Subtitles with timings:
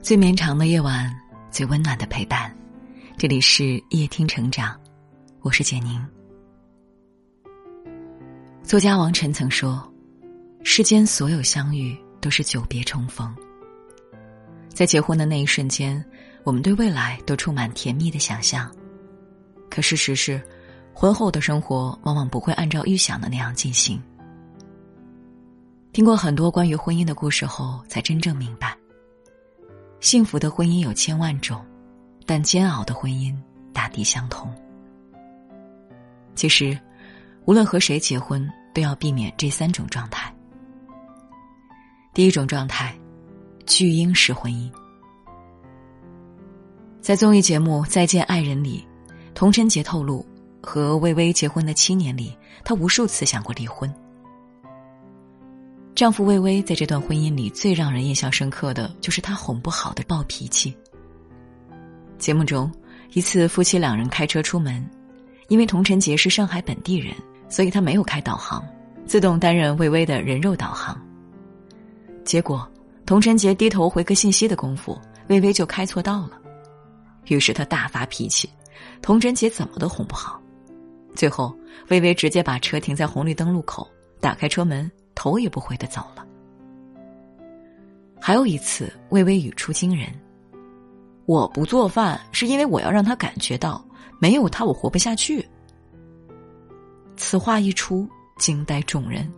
[0.00, 1.14] 最绵长的夜晚，
[1.50, 2.54] 最温暖的陪伴。
[3.18, 4.78] 这里是夜听成长，
[5.40, 6.02] 我是简宁。
[8.62, 9.86] 作家王晨曾说
[10.62, 13.34] ：“世间所有相遇都是久别重逢。”
[14.72, 16.02] 在结婚的那一瞬间，
[16.44, 18.72] 我们对未来都充满甜蜜的想象。
[19.68, 20.40] 可事实是，
[20.94, 24.00] 婚后的生活往往不会按照预想的那样进行。
[25.92, 28.77] 听过很多关于婚姻的故事后，才真正明白。
[30.00, 31.64] 幸福的婚姻有千万种，
[32.24, 33.34] 但煎熬的婚姻
[33.72, 34.52] 大抵相同。
[36.34, 36.78] 其实，
[37.46, 40.32] 无论和谁结婚，都要避免这三种状态。
[42.14, 42.96] 第一种状态，
[43.66, 44.70] 巨婴式婚姻。
[47.00, 48.86] 在综艺节目《再见爱人》里，
[49.34, 50.24] 童晨杰透露，
[50.62, 53.92] 和薇薇结婚的七年里，他无数次想过离婚。
[55.98, 60.72] 丈夫魏巍在这段婚姻里最让人印象深刻的就是他哄不好的暴脾气。
[62.18, 62.70] 节目中，
[63.14, 64.88] 一次夫妻两人开车出门，
[65.48, 67.12] 因为童晨杰是上海本地人，
[67.48, 68.64] 所以他没有开导航，
[69.06, 70.96] 自动担任魏巍的人肉导航。
[72.24, 72.64] 结果，
[73.04, 76.40] 童晨杰低头回个信息的功夫，魏巍就开错道了，
[77.26, 78.48] 于是他大发脾气，
[79.02, 80.40] 童晨杰怎么都哄不好，
[81.16, 81.52] 最后
[81.88, 83.84] 魏巍直接把车停在红绿灯路口，
[84.20, 84.88] 打开车门。
[85.18, 86.24] 头也不回的走了。
[88.20, 90.06] 还有一次，微微语出惊人
[91.26, 93.84] ：“我不做饭是因为我要让他感觉到
[94.20, 95.44] 没有他我活不下去。”
[97.18, 99.28] 此话一出，惊呆众人。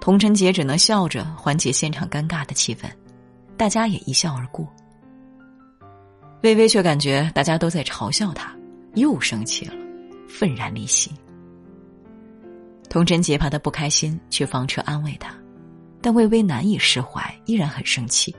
[0.00, 2.86] 童晨杰只能笑着缓解现场尴尬的气氛，
[3.54, 4.66] 大家也一笑而过。
[6.42, 8.56] 微微却感觉大家都在嘲笑他，
[8.94, 9.74] 又生气了，
[10.26, 11.10] 愤然离席。
[12.96, 15.34] 童真杰怕他不开心，去房车安慰他，
[16.00, 18.34] 但魏巍难以释怀，依然很生气。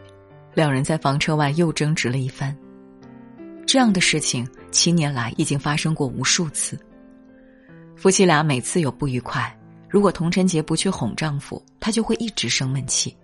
[0.56, 2.58] 两人在房车外又争执了一番。
[3.68, 6.76] 这样的事情七年来已经发生过无数次。
[7.96, 9.56] 夫妻俩每次有不愉快，
[9.88, 13.16] 如果童晨杰不去哄丈夫，他就会一直生闷气。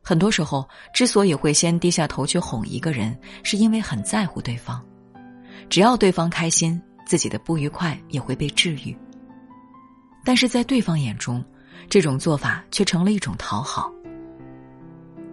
[0.00, 0.64] 很多时候，
[0.94, 4.80] 之所以会先低下头去哄一个人，是因为很在乎对方。
[5.68, 8.96] 只要对方开心，自己的不愉快也会被治愈。
[10.28, 11.42] 但是在对方眼中，
[11.88, 13.90] 这种做法却成了一种讨好。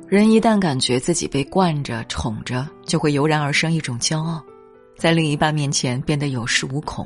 [0.08, 4.42] 人一旦感觉自己被惯着、宠着，就会油然而生一种骄傲，
[4.98, 7.06] 在另一半面前变得有恃无恐，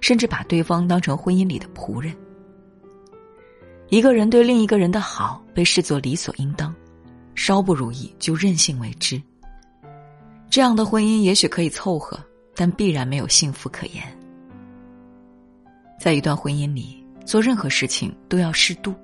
[0.00, 2.16] 甚至把对方当成婚姻里的仆人。
[3.90, 6.74] 一个人对另一个人的好被视作理所应当，
[7.34, 9.20] 稍不如意就任性为之。
[10.48, 12.18] 这样的婚姻也许可以凑合，
[12.54, 14.02] 但必然没有幸福可言。
[16.00, 17.04] 在一段婚姻里。
[17.26, 18.94] 做任何事情都要适度。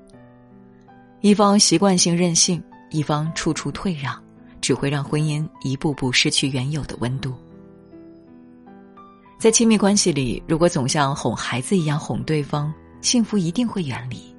[1.20, 4.18] 一方习惯性任性，一方处处退让，
[4.60, 7.34] 只会让婚姻一步步失去原有的温度。
[9.38, 14.32] 在亲密关系里，如果总像哄孩子一样哄对方，幸福一定会远离。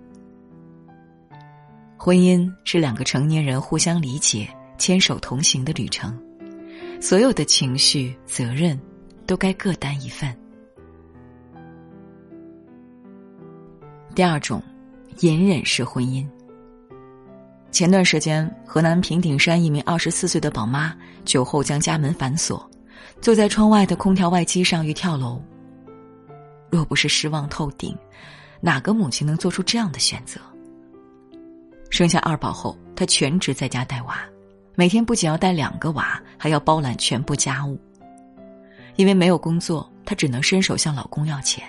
[1.98, 6.18] 婚姻是两个成年人互相理解、牵手同行的旅程，
[7.02, 8.80] 所有的情绪、责任，
[9.26, 10.34] 都该各担一份。
[14.16, 14.62] 第二种，
[15.22, 16.24] 隐忍式婚姻。
[17.72, 22.70] 前段时间，河南平顶山一名二十四岁的宝妈酒后将家门反锁，
[23.20, 25.42] 坐在窗外的空调外机上欲跳楼。
[26.70, 27.98] 若不是失望透顶，
[28.62, 30.40] 哪个母亲能做出这样的选择？
[31.90, 34.20] 生下二宝后，她全职在家带娃，
[34.76, 37.80] 每天不仅要带两个娃，还要包揽全部家务。
[38.96, 41.64] 因为没有工作，她只能伸手向老公要钱。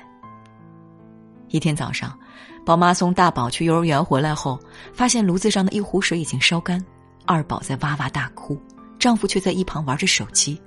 [1.54, 2.18] 一天早上，
[2.66, 4.58] 宝妈送大宝去幼儿园回来后，
[4.92, 6.84] 发现炉子上的一壶水已经烧干，
[7.26, 8.60] 二宝在哇哇大哭，
[8.98, 10.60] 丈夫却在一旁玩着手机。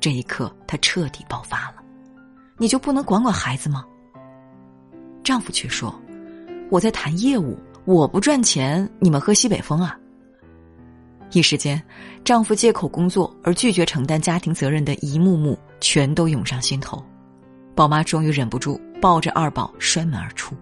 [0.00, 1.76] 这一刻，她彻底爆发了
[2.58, 3.84] ：“你就不能管管孩子吗？”
[5.22, 5.94] 丈夫却说
[6.72, 9.96] ：“我在谈业务，我不赚钱，你们喝西北风啊！”
[11.30, 11.80] 一时间，
[12.24, 17.00] 丈夫借口工作而拒绝承担家庭责任的一幕幕，全都涌上心头。
[17.76, 18.80] 宝妈终于忍不住。
[19.04, 20.56] 抱着二宝摔门而出。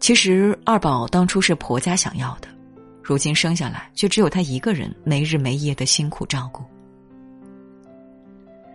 [0.00, 2.48] 其实二宝当初是婆家想要的，
[3.02, 6.64] 如今生下来却只有他一个人没日没夜的辛苦照顾。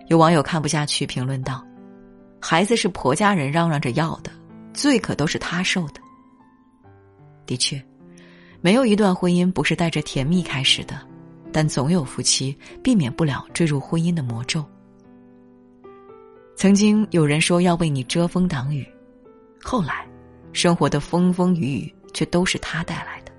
[0.09, 1.65] 有网友看不下去，评论道
[2.39, 4.31] ：“孩子是婆家人嚷嚷着要的，
[4.71, 5.99] 罪可都是他受的。”
[7.47, 7.83] 的确，
[8.61, 11.01] 没有一段婚姻不是带着甜蜜开始的，
[11.51, 14.63] 但总有夫妻避免不了坠入婚姻的魔咒。
[16.59, 18.85] 曾经有人说要为你遮风挡雨，
[19.63, 20.05] 后来，
[20.51, 23.31] 生活的风风雨雨却都是他带来的。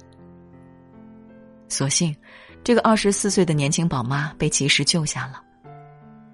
[1.68, 2.16] 所幸，
[2.64, 5.38] 这个二十四岁的年轻宝妈被及时救下了。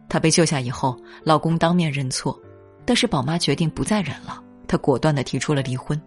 [0.09, 2.41] 她被救下以后，老公当面认错，
[2.85, 6.01] 但是宝妈决定不再忍了，她果断的提出了离婚，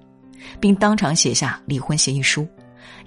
[0.62, 2.48] 并当场写下离婚协议书，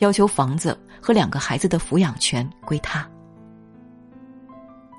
[0.01, 3.11] 要求房子和两个孩子的抚养权归她。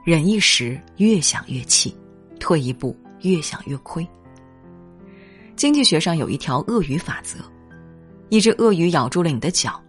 [0.04, 1.96] 忍一时，越想越气；
[2.44, 4.06] 退一步，越想越亏。
[5.56, 7.40] 经济学上有一条鳄鱼法则：
[8.28, 9.81] 一只鳄鱼咬住了你的脚，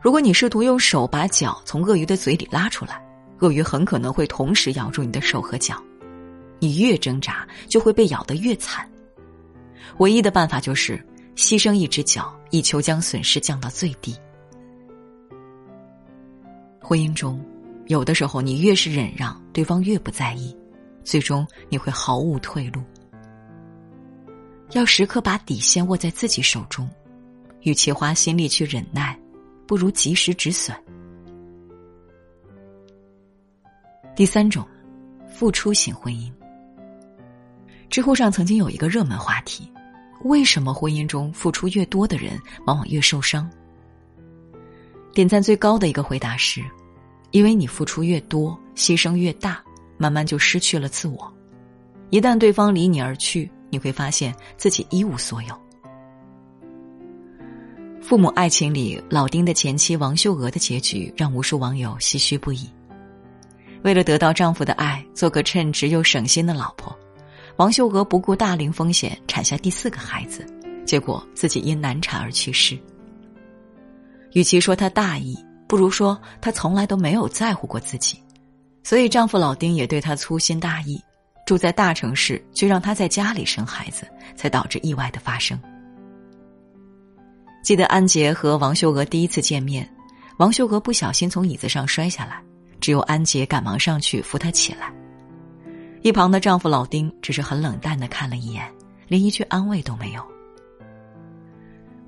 [0.00, 3.04] 如果你试图用手把脚从鳄鱼的嘴里拉出来，
[3.40, 5.82] 鳄鱼很可能会同时咬住你的手和脚。
[6.60, 8.88] 你越挣扎，就会被咬得越惨。
[9.98, 11.04] 唯一的办法就是
[11.34, 14.14] 牺牲一只脚，以求将损失降到最低。
[16.80, 17.44] 婚姻中。
[17.88, 20.52] 有的时候，你越是忍让，对方越不在意，
[21.06, 22.82] 最终你会毫无退路。
[24.72, 26.90] 要时刻把底线握在自己手中，
[27.62, 29.16] 与其花心力去忍耐，
[29.66, 30.76] 不如及时止损。
[34.16, 34.66] 第三种，
[35.28, 36.30] 付出型婚姻。
[37.88, 39.70] 知乎上曾经有一个热门话题：
[40.24, 42.36] 为什么婚姻中付出越多的人
[42.66, 43.48] 往往越受伤？
[45.14, 46.60] 点赞最高的一个回答是。
[47.32, 49.62] 因为你付出越多，牺牲越大，
[49.98, 51.32] 慢慢就失去了自我。
[52.10, 55.54] 一旦对方离你而去，你会发现自己一无所有。
[58.00, 62.70] 父母爱情里，老丁的前妻王秀娥的结局让无数网友唏嘘不已。
[63.82, 66.96] 为了得到丈夫的爱，做个称职又省心的老婆，
[67.56, 70.46] 王秀娥不顾大龄风险产下第四个孩子，
[70.84, 72.78] 结果自己因难产而去世。
[74.32, 75.36] 与其说她大意。
[75.68, 78.22] 不如说，她从来都没有在乎过自己，
[78.86, 81.02] 所以丈夫老丁也对她粗心大意，
[81.44, 84.06] 住在大城市却让她在家里生孩子，
[84.36, 85.60] 才导致意外的发生。
[87.64, 89.92] 记得安杰和王秀娥第一次见面，
[90.36, 92.40] 王秀娥不小心从椅子上摔下来，
[92.80, 94.92] 只有安杰赶忙上去扶她起来，
[96.02, 98.72] 一旁的丈夫老丁只是很冷淡的看了一眼，
[99.08, 100.24] 连一句安慰都没有。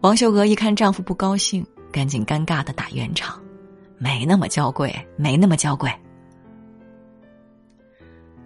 [0.00, 3.36] 王秀娥一看丈夫不高兴，赶紧尴尬的打圆场。
[3.98, 5.92] 没那么娇贵，没那么娇贵。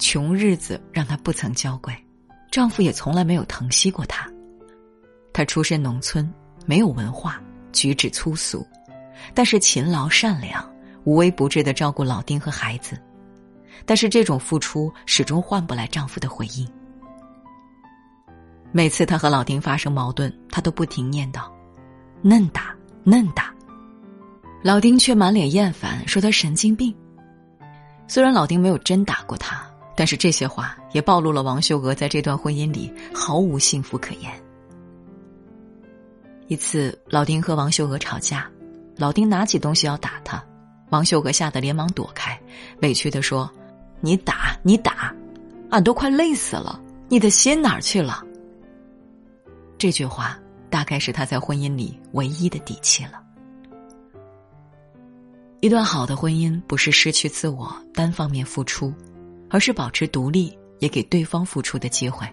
[0.03, 1.95] 穷日子让她不曾娇贵，
[2.51, 4.29] 丈夫也从来没有疼惜过她。
[5.33, 6.29] 她出身农村，
[6.67, 7.41] 没有文化，
[7.71, 8.67] 举止粗俗，
[9.33, 10.69] 但是勤劳善良，
[11.05, 13.01] 无微不至的照顾老丁和孩子。
[13.87, 16.69] 但是这种付出始终换不来丈夫的回应。
[18.73, 21.49] 每次她和老丁发生矛盾，她都不停念叨
[22.23, 22.75] ：“嫩打，
[23.05, 23.55] 嫩打。”
[24.65, 26.93] 老丁却满脸厌烦，说他神经病。
[28.09, 29.65] 虽然老丁没有真打过他，
[30.03, 34.33] 但是这些话也暴露了王秀娥在这段婚姻里毫无幸福可言。
[36.49, 38.51] 一次，老丁和王秀娥吵架，
[38.97, 40.45] 老丁拿起东西要打他，
[40.91, 42.37] 王秀娥吓得连忙躲开，
[42.81, 43.49] 委屈的说
[44.03, 45.15] ：“你打你打，
[45.71, 48.25] 俺都快累死了，你的心哪儿去了？”
[49.79, 50.37] 这句话
[50.69, 53.23] 大概是他在婚姻里唯一的底气了。
[55.61, 58.93] 一段好的婚姻不是失去自我、单方面付出，
[59.53, 62.27] 而是保持独立，也给对方付出的机会。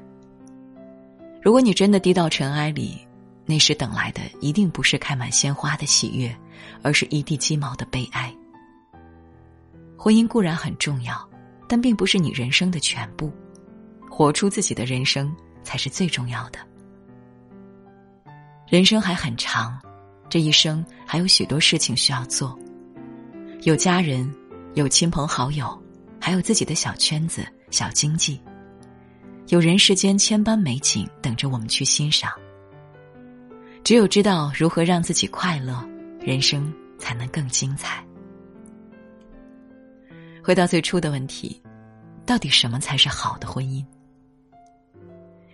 [1.42, 3.06] 如果你真的低到尘埃里，
[3.46, 6.34] 那时等来的一定不是开满鲜花的喜悦，
[6.82, 8.34] 而是一地鸡毛的悲哀。
[9.98, 11.30] 婚姻固然很重要，
[11.68, 13.30] 但并不是你人生的全部，
[14.10, 16.60] 活出自己的人生才是最重要的。
[18.66, 19.78] 人生还很长，
[20.30, 22.58] 这一生还有许多事情需要做。
[23.64, 24.34] 有家人，
[24.76, 25.78] 有亲朋好友，
[26.20, 28.40] 还有自己的小圈子、小经济。
[29.48, 32.32] 有人世间千般美景等着我们去欣赏。
[33.84, 35.84] 只有知道如何让自己快乐，
[36.20, 38.06] 人生才能更精彩。
[40.44, 41.60] 回到最初的问题，
[42.26, 43.84] 到底什么才是好的婚姻？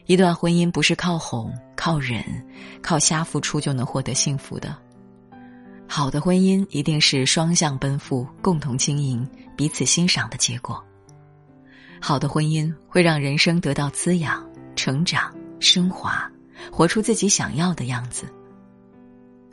[0.06, 2.24] 一段婚姻不是靠哄、靠忍、
[2.82, 4.78] 靠瞎付出就能获得幸福的。
[5.88, 10.84] 好的婚姻一定是双向奔赴、共同经营、彼此欣赏的结果。
[12.02, 16.30] 好的婚姻会让人生得到滋养、成长、升华，
[16.72, 18.28] 活出自己想要的样子。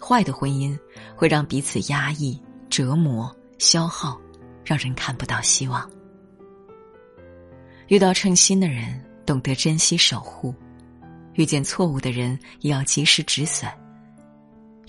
[0.01, 0.77] 坏的婚姻
[1.15, 4.21] 会让彼此压抑、折磨、消耗，
[4.65, 5.89] 让人看不到希望。
[7.87, 10.53] 遇到称心的人，懂得珍惜守护；
[11.35, 13.71] 遇见错误的人，也要及时止损。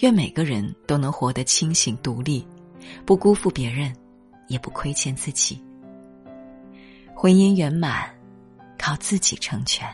[0.03, 2.45] 愿每个人都能活得清醒独立，
[3.05, 3.89] 不辜负别人，
[4.50, 5.63] 也不亏欠自己。
[7.15, 8.13] 婚姻圆满，
[8.77, 9.88] 靠自己成全。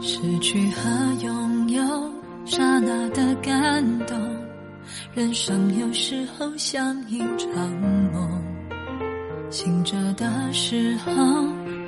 [0.00, 1.82] 失去和拥有，
[2.46, 4.16] 刹那的感动。
[5.12, 7.68] 人生有时候像一场
[8.12, 8.37] 梦，
[9.50, 11.12] 醒着的时候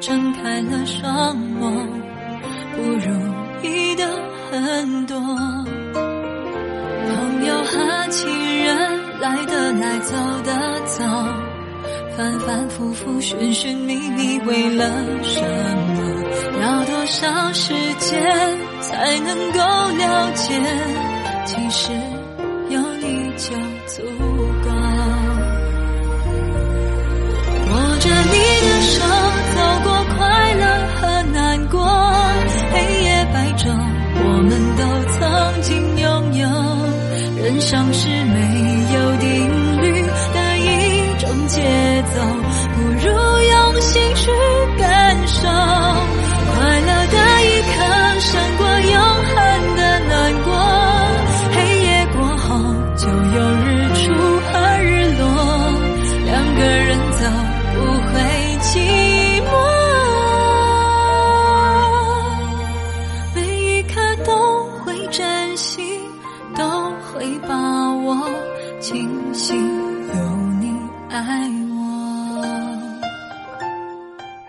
[0.01, 1.87] 睁开了双眸，
[2.75, 3.13] 不如
[3.63, 4.05] 意的
[4.51, 5.21] 很多。
[7.07, 8.27] 朋友和亲
[8.65, 11.05] 人来的来，走的走，
[12.17, 14.91] 反反复复，寻寻觅觅，为了
[15.23, 16.01] 什么？
[16.63, 18.23] 要多少时间
[18.81, 19.59] 才能够
[19.99, 20.59] 了解？
[21.45, 21.93] 其实
[22.71, 23.55] 有你就
[23.87, 24.03] 足
[34.51, 36.49] 们都曾经拥有。
[37.37, 38.39] 人生是没
[38.95, 40.03] 有定律
[40.35, 41.63] 的一种节
[42.13, 42.40] 奏，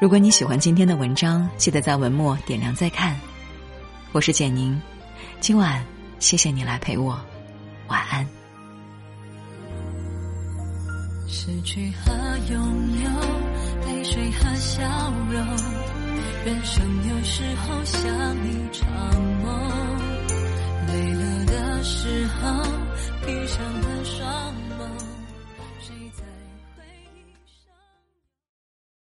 [0.01, 3.15] 如果你喜欢今天的文章，记得在文末点亮再看。
[4.13, 4.81] 我是简宁，
[5.39, 5.85] 今晚
[6.17, 7.23] 谢谢你来陪我，
[7.87, 8.27] 晚安。
[11.27, 12.11] 失去和
[12.51, 12.59] 拥
[13.03, 13.09] 有，
[13.85, 14.81] 泪水和笑
[15.29, 15.45] 容，
[16.45, 18.01] 人生有时候像
[18.43, 18.89] 一场
[19.43, 19.99] 梦，
[20.87, 22.63] 累了的时候，
[23.23, 24.55] 闭上了双